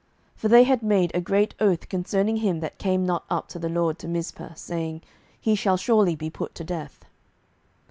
[0.35, 3.69] For they had made a great oath concerning him that came not up to the
[3.69, 5.03] LORD to Mizpeh, saying,
[5.39, 7.05] He shall surely be put to death.